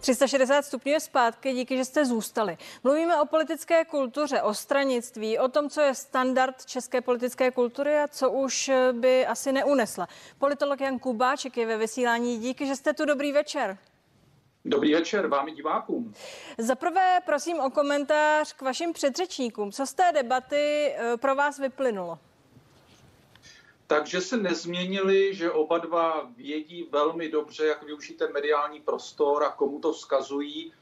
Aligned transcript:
360 0.00 0.62
stupňů 0.62 0.92
je 0.92 1.00
zpátky, 1.00 1.52
díky, 1.52 1.76
že 1.76 1.84
jste 1.84 2.04
zůstali. 2.04 2.58
Mluvíme 2.84 3.20
o 3.20 3.26
politické 3.26 3.84
kultuře, 3.84 4.42
o 4.42 4.54
stranictví, 4.54 5.38
o 5.38 5.48
tom, 5.48 5.70
co 5.70 5.80
je 5.80 5.94
standard 5.94 6.66
české 6.66 7.00
politické 7.00 7.50
kultury 7.50 7.98
a 7.98 8.08
co 8.08 8.30
už 8.30 8.70
by 8.92 9.26
asi 9.26 9.52
neunesla. 9.52 10.08
Politolog 10.38 10.80
Jan 10.80 10.98
Kubáček 10.98 11.56
je 11.56 11.66
ve 11.66 11.76
vysílání. 11.76 12.38
Díky, 12.38 12.66
že 12.66 12.76
jste 12.76 12.92
tu. 12.92 13.04
Dobrý 13.04 13.32
večer. 13.32 13.78
Dobrý 14.64 14.94
večer 14.94 15.26
vám 15.26 15.48
i 15.48 15.52
divákům. 15.52 16.14
Za 16.58 16.74
prvé 16.74 17.20
prosím 17.26 17.60
o 17.60 17.70
komentář 17.70 18.52
k 18.52 18.62
vašim 18.62 18.92
předřečníkům. 18.92 19.72
Co 19.72 19.86
z 19.86 19.94
té 19.94 20.12
debaty 20.12 20.94
eh, 20.96 21.16
pro 21.16 21.34
vás 21.34 21.58
vyplynulo? 21.58 22.18
Takže 23.90 24.20
se 24.20 24.36
nezměnili, 24.36 25.34
že 25.34 25.50
oba 25.50 25.78
dva 25.78 26.30
vědí 26.36 26.88
velmi 26.92 27.28
dobře, 27.28 27.66
jak 27.66 27.82
využít 27.82 28.18
ten 28.18 28.32
mediální 28.32 28.80
prostor 28.80 29.44
a 29.44 29.50
komu 29.50 29.80
to 29.80 29.92
vzkazují. 29.92 30.72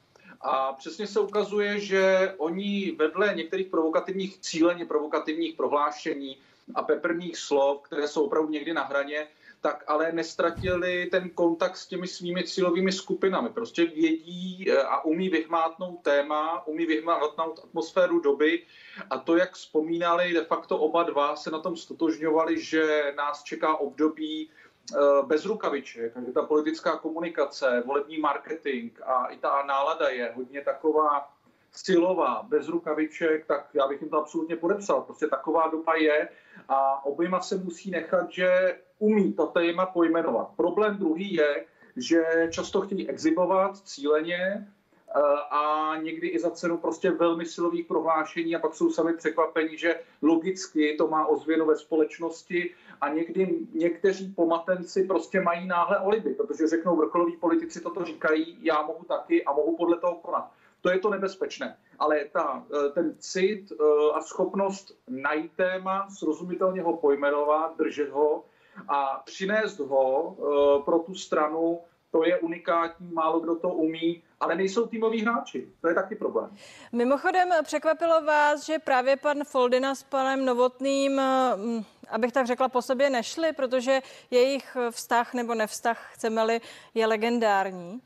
A 0.40 0.72
přesně 0.72 1.06
se 1.06 1.20
ukazuje, 1.20 1.80
že 1.80 2.34
oni 2.38 2.96
vedle 2.98 3.34
některých 3.34 3.66
provokativních 3.66 4.38
cíleně 4.40 4.86
provokativních 4.86 5.56
prohlášení 5.56 6.36
a 6.74 6.82
peprných 6.82 7.38
slov, 7.38 7.82
které 7.82 8.08
jsou 8.08 8.24
opravdu 8.24 8.50
někdy 8.50 8.72
na 8.72 8.82
hraně, 8.82 9.26
tak 9.60 9.84
ale 9.86 10.12
nestratili 10.12 11.06
ten 11.06 11.30
kontakt 11.30 11.76
s 11.76 11.86
těmi 11.86 12.06
svými 12.06 12.44
cílovými 12.44 12.92
skupinami. 12.92 13.48
Prostě 13.48 13.86
vědí 13.86 14.70
eh, 14.70 14.82
a 14.82 15.04
umí 15.04 15.28
vyhmátnout 15.28 16.02
téma, 16.02 16.66
umí 16.66 16.86
vyhmátnout 16.86 17.60
atmosféru 17.64 18.20
doby 18.20 18.66
a 19.10 19.18
to, 19.18 19.36
jak 19.36 19.52
vzpomínali 19.52 20.32
de 20.32 20.44
facto 20.44 20.78
oba 20.78 21.02
dva, 21.02 21.36
se 21.36 21.50
na 21.50 21.58
tom 21.58 21.76
stotožňovali, 21.76 22.62
že 22.64 23.12
nás 23.16 23.42
čeká 23.42 23.76
období 23.76 24.50
eh, 24.50 24.96
bez 25.26 25.44
rukaviček, 25.44 26.14
takže 26.14 26.32
ta 26.32 26.42
politická 26.42 26.96
komunikace, 26.96 27.82
volební 27.86 28.18
marketing 28.18 29.00
a 29.04 29.26
i 29.26 29.36
ta 29.36 29.62
nálada 29.62 30.08
je 30.08 30.32
hodně 30.36 30.62
taková 30.62 31.28
silová, 31.72 32.42
bez 32.48 32.68
rukaviček, 32.68 33.46
tak 33.46 33.68
já 33.74 33.88
bych 33.88 34.00
jim 34.00 34.10
to 34.10 34.18
absolutně 34.18 34.56
podepsal. 34.56 35.00
Prostě 35.00 35.26
taková 35.26 35.68
doba 35.68 35.94
je 35.94 36.28
a 36.68 37.04
oběma 37.04 37.40
se 37.40 37.56
musí 37.56 37.90
nechat, 37.90 38.30
že 38.30 38.78
umí 38.98 39.32
to 39.32 39.46
téma 39.46 39.86
pojmenovat. 39.86 40.48
Problém 40.56 40.96
druhý 40.96 41.34
je, 41.34 41.64
že 41.96 42.22
často 42.50 42.80
chtějí 42.80 43.08
exibovat 43.08 43.78
cíleně 43.78 44.38
eh, 44.38 45.20
a 45.50 45.92
někdy 46.02 46.28
i 46.28 46.38
za 46.38 46.50
cenu 46.50 46.78
prostě 46.78 47.10
velmi 47.10 47.46
silových 47.46 47.86
prohlášení 47.86 48.56
a 48.56 48.58
pak 48.58 48.74
jsou 48.74 48.90
sami 48.90 49.16
překvapení, 49.16 49.78
že 49.78 50.00
logicky 50.22 50.94
to 50.98 51.08
má 51.08 51.26
ozvěnu 51.26 51.66
ve 51.66 51.76
společnosti 51.76 52.74
a 53.00 53.08
někdy 53.08 53.58
někteří 53.72 54.32
pomatenci 54.36 55.04
prostě 55.04 55.40
mají 55.40 55.66
náhle 55.66 55.98
oliby, 55.98 56.34
protože 56.34 56.66
řeknou 56.66 56.96
vrcholoví 56.96 57.36
politici 57.36 57.80
toto 57.80 58.04
říkají, 58.04 58.58
já 58.62 58.82
mohu 58.82 59.04
taky 59.04 59.44
a 59.44 59.52
mohu 59.52 59.76
podle 59.76 59.98
toho 59.98 60.14
konat. 60.14 60.50
To 60.80 60.90
je 60.90 60.98
to 60.98 61.10
nebezpečné. 61.10 61.76
Ale 61.98 62.24
ta, 62.24 62.66
eh, 62.74 62.90
ten 62.90 63.14
cit 63.18 63.72
eh, 63.72 63.84
a 64.14 64.20
schopnost 64.20 64.98
najít 65.08 65.52
téma, 65.56 66.08
srozumitelně 66.10 66.82
ho 66.82 66.96
pojmenovat, 66.96 67.76
držet 67.78 68.10
ho, 68.10 68.44
a 68.88 69.22
přinést 69.24 69.78
ho 69.78 70.36
eh, 70.38 70.82
pro 70.84 70.98
tu 70.98 71.14
stranu, 71.14 71.80
to 72.10 72.24
je 72.24 72.38
unikátní, 72.38 73.12
málo 73.12 73.40
kdo 73.40 73.56
to 73.56 73.68
umí, 73.68 74.22
ale 74.40 74.54
nejsou 74.54 74.86
týmoví 74.86 75.22
hráči. 75.22 75.68
To 75.80 75.88
je 75.88 75.94
taky 75.94 76.14
problém. 76.14 76.56
Mimochodem, 76.92 77.48
překvapilo 77.62 78.22
vás, 78.22 78.66
že 78.66 78.78
právě 78.78 79.16
pan 79.16 79.44
Foldina 79.44 79.94
s 79.94 80.02
panem 80.02 80.44
Novotným, 80.44 81.22
mm, 81.56 81.84
abych 82.10 82.32
tak 82.32 82.46
řekla, 82.46 82.68
po 82.68 82.82
sobě 82.82 83.10
nešli, 83.10 83.52
protože 83.52 84.00
jejich 84.30 84.76
vztah 84.90 85.34
nebo 85.34 85.54
nevztah, 85.54 86.14
chceme-li, 86.14 86.60
je 86.94 87.06
legendární? 87.06 88.00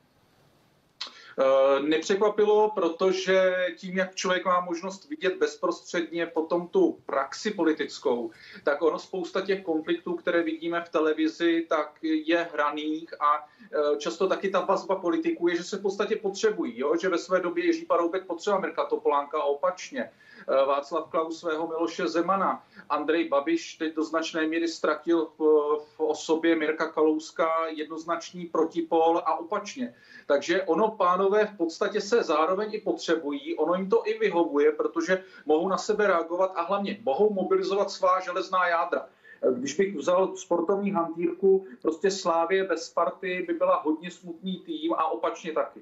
Eh, 1.38 1.82
nepřekvapilo, 1.82 2.70
protože 2.70 3.66
tím, 3.76 3.98
jak 3.98 4.14
člověk 4.14 4.44
má 4.44 4.60
možnost 4.60 5.08
vidět 5.08 5.36
bezprostředně 5.36 6.26
potom 6.26 6.68
tu 6.68 6.98
praxi 7.06 7.50
politickou, 7.50 8.30
tak 8.64 8.82
ono 8.82 8.98
spousta 8.98 9.40
těch 9.40 9.62
konfliktů, 9.62 10.14
které 10.14 10.42
vidíme 10.42 10.80
v 10.80 10.88
televizi, 10.88 11.66
tak 11.68 11.98
je 12.02 12.48
hraných 12.52 13.20
a 13.20 13.46
eh, 13.72 13.96
často 13.98 14.28
taky 14.28 14.50
ta 14.50 14.60
vazba 14.60 14.96
politiků 14.96 15.48
je, 15.48 15.56
že 15.56 15.64
se 15.64 15.76
v 15.76 15.82
podstatě 15.82 16.16
potřebují, 16.16 16.78
jo? 16.78 16.96
že 16.96 17.08
ve 17.08 17.18
své 17.18 17.40
době 17.40 17.64
Jiří 17.64 17.84
Paroubek 17.84 18.26
potřeba 18.26 18.58
Mirka 18.58 18.84
Topolánka 18.84 19.38
a 19.38 19.44
opačně. 19.44 20.10
Eh, 20.48 20.64
Václav 20.66 21.08
Klaus 21.08 21.40
svého 21.40 21.68
Miloše 21.68 22.08
Zemana. 22.08 22.64
Andrej 22.88 23.28
Babiš 23.28 23.74
teď 23.74 23.94
do 23.94 24.04
značné 24.04 24.46
míry 24.46 24.68
ztratil 24.68 25.30
v, 25.38 25.42
v 25.96 26.00
osobě 26.00 26.56
Mirka 26.56 26.86
Kalouska 26.86 27.66
jednoznačný 27.66 28.46
protipol 28.46 29.18
a 29.18 29.34
opačně. 29.34 29.94
Takže 30.26 30.62
ono, 30.62 30.88
pánové, 31.22 31.46
v 31.46 31.56
podstatě 31.56 32.00
se 32.00 32.22
zároveň 32.22 32.74
i 32.74 32.80
potřebují, 32.80 33.56
ono 33.56 33.74
jim 33.74 33.88
to 33.88 34.02
i 34.06 34.18
vyhovuje, 34.18 34.72
protože 34.72 35.24
mohou 35.46 35.68
na 35.68 35.78
sebe 35.78 36.06
reagovat 36.06 36.52
a 36.54 36.62
hlavně 36.62 37.00
mohou 37.02 37.32
mobilizovat 37.34 37.90
svá 37.90 38.20
železná 38.20 38.68
jádra. 38.68 39.06
Když 39.54 39.74
bych 39.74 39.96
vzal 39.96 40.36
sportovní 40.36 40.90
hantýrku, 40.90 41.66
prostě 41.82 42.10
Slávě 42.10 42.64
bez 42.64 42.86
Sparty 42.86 43.44
by 43.46 43.54
byla 43.54 43.80
hodně 43.84 44.10
smutný 44.10 44.58
tým 44.58 44.92
a 44.92 45.06
opačně 45.06 45.52
taky. 45.52 45.80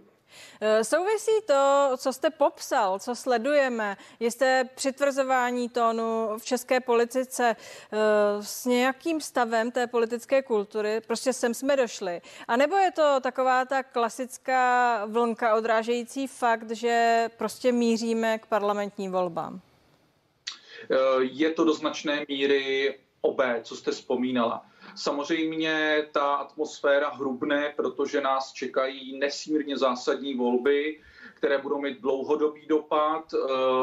Eh, 0.60 0.84
souvisí 0.84 1.32
to, 1.46 1.90
co 1.96 2.12
jste 2.12 2.30
popsal, 2.30 2.98
co 2.98 3.14
sledujeme, 3.14 3.96
jste 4.20 4.64
přitvrzování 4.74 5.68
tónu 5.68 6.28
v 6.38 6.44
české 6.44 6.80
politice 6.80 7.56
eh, 7.56 7.98
s 8.40 8.64
nějakým 8.64 9.20
stavem 9.20 9.70
té 9.70 9.86
politické 9.86 10.42
kultury, 10.42 11.00
prostě 11.06 11.32
sem 11.32 11.54
jsme 11.54 11.76
došli. 11.76 12.22
A 12.48 12.56
nebo 12.56 12.76
je 12.76 12.90
to 12.90 13.20
taková 13.20 13.64
ta 13.64 13.82
klasická 13.82 15.04
vlnka 15.06 15.54
odrážející 15.54 16.26
fakt, 16.26 16.70
že 16.70 17.28
prostě 17.36 17.72
míříme 17.72 18.38
k 18.38 18.46
parlamentním 18.46 19.12
volbám? 19.12 19.60
Eh, 20.90 20.96
je 21.20 21.50
to 21.50 21.64
do 21.64 21.72
značné 21.72 22.24
míry 22.28 22.98
obé, 23.20 23.60
co 23.62 23.76
jste 23.76 23.90
vzpomínala. 23.90 24.66
Samozřejmě 24.96 26.06
ta 26.12 26.34
atmosféra 26.34 27.08
hrubne, 27.08 27.72
protože 27.76 28.20
nás 28.20 28.52
čekají 28.52 29.18
nesmírně 29.18 29.78
zásadní 29.78 30.34
volby, 30.34 31.00
které 31.34 31.58
budou 31.58 31.80
mít 31.80 32.00
dlouhodobý 32.00 32.66
dopad. 32.66 33.34
E, 33.34 33.38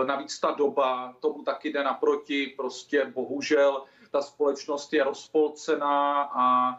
navíc 0.05 0.39
ta 0.39 0.51
doba 0.51 1.15
tomu 1.19 1.43
taky 1.43 1.69
jde 1.69 1.83
naproti. 1.83 2.53
Prostě 2.57 3.05
bohužel 3.05 3.83
ta 4.11 4.21
společnost 4.21 4.93
je 4.93 5.03
rozpolcená 5.03 6.21
a 6.23 6.77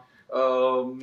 um, 0.81 0.99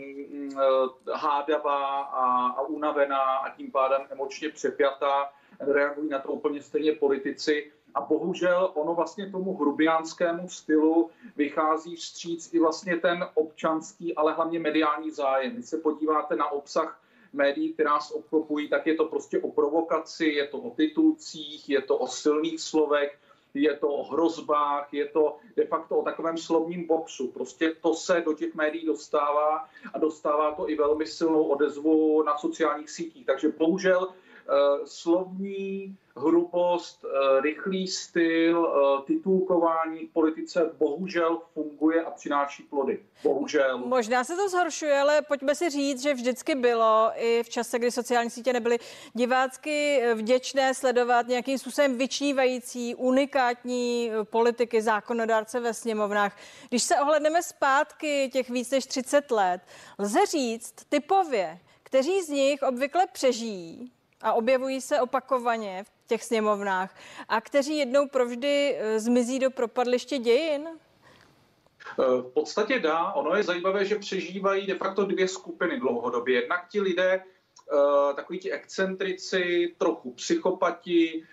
hádavá 1.12 2.02
a, 2.02 2.46
a 2.46 2.62
unavená 2.62 3.36
a 3.36 3.50
tím 3.56 3.70
pádem 3.70 4.02
emočně 4.10 4.48
přepjatá. 4.48 5.32
Reagují 5.60 6.08
na 6.08 6.18
to 6.18 6.28
úplně 6.28 6.62
stejně 6.62 6.92
politici. 6.92 7.72
A 7.96 8.00
bohužel 8.00 8.70
ono 8.74 8.94
vlastně 8.94 9.30
tomu 9.30 9.56
hrubiánskému 9.56 10.48
stylu 10.48 11.10
vychází 11.36 11.96
vstříc 11.96 12.54
i 12.54 12.58
vlastně 12.58 12.96
ten 12.96 13.26
občanský, 13.34 14.14
ale 14.14 14.32
hlavně 14.32 14.60
mediální 14.60 15.10
zájem. 15.10 15.52
Když 15.52 15.66
se 15.66 15.76
podíváte 15.76 16.36
na 16.36 16.52
obsah 16.52 17.00
médií, 17.32 17.72
která 17.72 17.90
nás 17.90 18.10
obklopují, 18.10 18.68
tak 18.68 18.86
je 18.86 18.94
to 18.94 19.04
prostě 19.04 19.38
o 19.38 19.50
provokaci, 19.50 20.26
je 20.26 20.46
to 20.46 20.58
o 20.58 20.70
titulcích, 20.70 21.68
je 21.68 21.82
to 21.82 21.96
o 21.96 22.06
silných 22.06 22.60
slovech, 22.60 23.18
je 23.54 23.76
to 23.76 23.88
o 23.88 24.04
hrozbách, 24.12 24.94
je 24.94 25.08
to 25.08 25.36
de 25.56 25.66
facto 25.66 25.96
o 25.96 26.02
takovém 26.02 26.36
slovním 26.38 26.86
boxu. 26.86 27.28
Prostě 27.28 27.74
to 27.80 27.94
se 27.94 28.20
do 28.20 28.32
těch 28.32 28.54
médií 28.54 28.86
dostává 28.86 29.68
a 29.94 29.98
dostává 29.98 30.52
to 30.52 30.70
i 30.70 30.76
velmi 30.76 31.06
silnou 31.06 31.44
odezvu 31.44 32.22
na 32.22 32.36
sociálních 32.38 32.90
sítích. 32.90 33.26
Takže 33.26 33.48
bohužel 33.48 34.08
slovní 34.84 35.96
hrubost, 36.16 37.04
eh, 37.04 37.40
rychlý 37.40 37.88
styl, 37.88 38.66
eh, 38.66 39.02
titulkování 39.06 40.06
v 40.06 40.12
politice 40.12 40.70
bohužel 40.78 41.40
funguje 41.54 42.04
a 42.04 42.10
přináší 42.10 42.62
plody. 42.62 42.98
Bohužel. 43.22 43.78
Možná 43.78 44.24
se 44.24 44.36
to 44.36 44.48
zhoršuje, 44.48 44.98
ale 45.00 45.22
pojďme 45.22 45.54
si 45.54 45.70
říct, 45.70 46.02
že 46.02 46.14
vždycky 46.14 46.54
bylo 46.54 47.10
i 47.14 47.42
v 47.42 47.48
čase, 47.48 47.78
kdy 47.78 47.90
sociální 47.90 48.30
sítě 48.30 48.52
nebyly 48.52 48.78
divácky 49.14 50.02
vděčné 50.14 50.74
sledovat 50.74 51.28
nějakým 51.28 51.58
způsobem 51.58 51.98
vyčnívající, 51.98 52.94
unikátní 52.94 54.10
politiky, 54.22 54.82
zákonodárce 54.82 55.60
ve 55.60 55.74
sněmovnách. 55.74 56.36
Když 56.68 56.82
se 56.82 57.00
ohledneme 57.00 57.42
zpátky 57.42 58.30
těch 58.32 58.50
víc 58.50 58.70
než 58.70 58.86
30 58.86 59.30
let, 59.30 59.60
lze 59.98 60.26
říct 60.26 60.74
typově, 60.88 61.58
kteří 61.82 62.22
z 62.22 62.28
nich 62.28 62.62
obvykle 62.62 63.06
přežijí 63.12 63.92
a 64.22 64.32
objevují 64.32 64.80
se 64.80 65.00
opakovaně 65.00 65.84
v 65.84 66.08
těch 66.08 66.24
sněmovnách 66.24 66.96
a 67.28 67.40
kteří 67.40 67.76
jednou 67.76 68.08
provždy 68.08 68.76
eh, 68.78 69.00
zmizí 69.00 69.38
do 69.38 69.50
propadliště 69.50 70.18
dějin? 70.18 70.68
Eh, 70.68 72.20
v 72.20 72.30
podstatě 72.34 72.78
dá. 72.78 73.12
Ono 73.12 73.36
je 73.36 73.42
zajímavé, 73.42 73.84
že 73.84 73.98
přežívají 73.98 74.66
de 74.66 74.74
facto 74.74 75.04
dvě 75.04 75.28
skupiny 75.28 75.80
dlouhodobě. 75.80 76.34
Jednak 76.34 76.68
ti 76.68 76.80
lidé, 76.80 77.12
eh, 77.12 78.14
takový 78.14 78.38
ti 78.38 78.52
excentrici, 78.52 79.74
trochu 79.78 80.12
psychopati, 80.12 81.24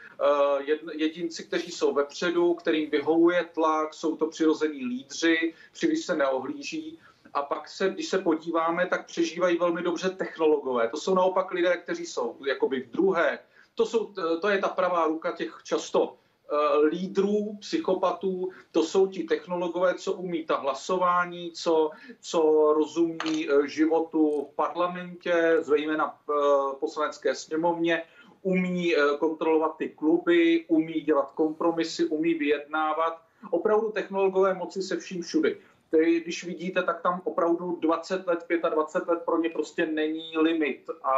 jedinci, 0.94 1.44
kteří 1.44 1.72
jsou 1.72 1.94
vepředu, 1.94 2.54
kterým 2.54 2.90
vyhovuje 2.90 3.46
tlak, 3.54 3.94
jsou 3.94 4.16
to 4.16 4.28
přirození 4.28 4.86
lídři, 4.86 5.54
příliš 5.72 6.06
se 6.06 6.16
neohlíží 6.16 7.00
a 7.34 7.42
pak 7.42 7.70
se, 7.70 7.90
když 7.90 8.10
se 8.10 8.18
podíváme, 8.18 8.88
tak 8.88 9.06
přežívají 9.06 9.58
velmi 9.58 9.82
dobře 9.82 10.10
technologové. 10.10 10.88
To 10.90 10.98
jsou 10.98 11.16
naopak 11.16 11.52
lidé, 11.52 11.78
kteří 11.78 12.06
jsou 12.06 12.38
jakoby 12.48 12.82
v 12.82 12.92
druhé. 12.92 13.40
To, 13.76 13.86
jsou, 13.86 14.14
to 14.42 14.50
je 14.50 14.58
ta 14.58 14.68
pravá 14.68 15.08
ruka 15.08 15.32
těch 15.32 15.62
často 15.64 16.18
Eh, 16.54 16.86
lídrů, 16.86 17.58
psychopatů, 17.60 18.50
to 18.72 18.84
jsou 18.84 19.08
ti 19.08 19.24
technologové, 19.24 19.94
co 19.94 20.14
umí 20.14 20.46
ta 20.46 20.58
hlasování, 20.58 21.52
co, 21.52 21.90
co 22.22 22.42
rozumí 22.76 23.50
eh, 23.50 23.68
životu 23.68 24.48
v 24.52 24.56
parlamentě, 24.56 25.58
zejména 25.60 26.20
v 26.28 26.32
eh, 26.32 26.76
poslanecké 26.80 27.36
sněmovně, 27.36 28.04
umí 28.42 28.96
kontrolovat 29.20 29.78
ty 29.78 29.90
kluby, 29.90 30.66
umí 30.68 30.94
dělat 30.94 31.32
kompromisy, 31.32 32.06
umí 32.06 32.34
vyjednávat. 32.34 33.22
Opravdu 33.50 33.92
technologové 33.92 34.54
moci 34.54 34.82
se 34.82 34.98
vším 34.98 35.22
všudy. 35.22 35.58
Tedy, 35.94 36.20
když 36.20 36.44
vidíte, 36.44 36.84
tak 36.84 37.02
tam 37.02 37.22
opravdu 37.24 37.78
20 37.82 38.28
let, 38.28 38.46
25 38.74 39.12
let 39.14 39.22
pro 39.26 39.38
ně 39.38 39.50
prostě 39.50 39.86
není 39.86 40.38
limit. 40.38 40.90
A 41.04 41.14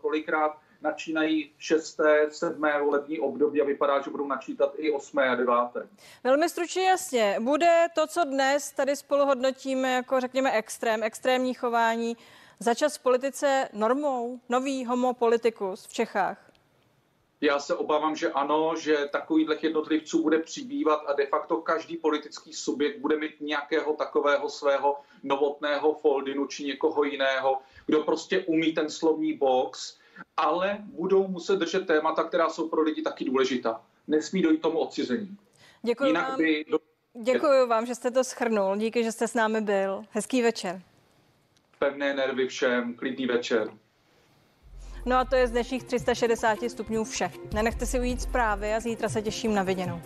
kolikrát 0.00 0.58
načínají 0.82 1.52
šesté, 1.58 2.26
sedmé 2.30 2.82
volební 2.82 3.20
období 3.20 3.62
a 3.62 3.64
vypadá, 3.64 4.00
že 4.00 4.10
budou 4.10 4.26
načítat 4.26 4.72
i 4.76 4.92
osmé 4.92 5.28
a 5.28 5.34
deváté. 5.34 5.88
Velmi 6.24 6.48
stručně 6.48 6.88
jasně. 6.88 7.36
Bude 7.40 7.86
to, 7.94 8.06
co 8.06 8.24
dnes 8.24 8.72
tady 8.72 8.96
spolu 8.96 9.24
hodnotíme 9.24 9.92
jako, 9.92 10.20
řekněme, 10.20 10.52
extrém, 10.52 11.02
extrémní 11.02 11.54
chování, 11.54 12.16
začas 12.58 12.96
v 12.96 13.02
politice 13.02 13.68
normou, 13.72 14.40
nový 14.48 14.84
homopolitikus 14.84 15.86
v 15.86 15.92
Čechách? 15.92 16.49
Já 17.40 17.58
se 17.58 17.74
obávám, 17.74 18.16
že 18.16 18.32
ano, 18.32 18.74
že 18.76 19.08
takových 19.12 19.48
jednotlivců 19.62 20.22
bude 20.22 20.38
přibývat 20.38 21.00
a 21.06 21.12
de 21.12 21.26
facto 21.26 21.56
každý 21.56 21.96
politický 21.96 22.52
subjekt 22.52 22.98
bude 22.98 23.16
mít 23.16 23.40
nějakého 23.40 23.92
takového 23.92 24.48
svého 24.48 24.96
novotného 25.22 25.94
Foldinu 25.94 26.46
či 26.46 26.64
někoho 26.64 27.04
jiného, 27.04 27.58
kdo 27.86 28.02
prostě 28.02 28.44
umí 28.44 28.72
ten 28.72 28.90
slovní 28.90 29.32
box 29.32 30.00
ale 30.36 30.78
budou 30.80 31.28
muset 31.28 31.56
držet 31.56 31.86
témata, 31.86 32.24
která 32.24 32.48
jsou 32.48 32.68
pro 32.68 32.82
lidi 32.82 33.02
taky 33.02 33.24
důležitá. 33.24 33.82
Nesmí 34.08 34.42
dojít 34.42 34.62
tomu 34.62 34.78
odcizení. 34.78 35.36
Děkuji 35.82 36.04
Jinak 36.04 36.28
vám. 36.28 36.38
By 36.38 36.64
do... 36.70 36.78
Děkuji 37.22 37.66
vám, 37.66 37.86
že 37.86 37.94
jste 37.94 38.10
to 38.10 38.24
schrnul. 38.24 38.76
Díky, 38.76 39.04
že 39.04 39.12
jste 39.12 39.28
s 39.28 39.34
námi 39.34 39.60
byl. 39.60 40.02
Hezký 40.10 40.42
večer. 40.42 40.82
Pevné 41.78 42.14
nervy 42.14 42.48
všem, 42.48 42.94
klidný 42.94 43.26
večer. 43.26 43.70
No 45.06 45.16
a 45.16 45.24
to 45.24 45.36
je 45.36 45.46
z 45.46 45.50
dnešních 45.50 45.84
360 45.84 46.58
stupňů 46.68 47.04
vše. 47.04 47.30
Nenechte 47.54 47.86
si 47.86 48.00
ujít 48.00 48.22
zprávy 48.22 48.74
a 48.74 48.80
zítra 48.80 49.08
se 49.08 49.22
těším 49.22 49.54
na 49.54 49.62
viděnou. 49.62 50.00